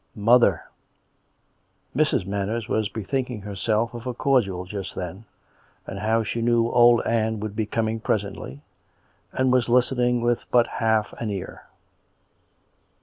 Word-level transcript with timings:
Mother!..." 0.15 0.63
Mrs. 1.95 2.25
Manners 2.25 2.67
was 2.67 2.89
bethinking 2.89 3.41
herself 3.41 3.93
of 3.93 4.07
a 4.07 4.15
cordial 4.15 4.65
just 4.65 4.95
then, 4.95 5.25
and 5.85 5.99
how 5.99 6.23
she 6.23 6.41
knew 6.41 6.71
old 6.71 7.03
Ann 7.05 7.39
would 7.39 7.55
be 7.55 7.67
coming 7.67 7.99
pres 7.99 8.23
ently, 8.23 8.61
and 9.31 9.51
was 9.53 9.69
listening 9.69 10.21
with 10.21 10.45
but 10.49 10.65
half 10.81 11.13
an 11.21 11.29
ear. 11.29 11.67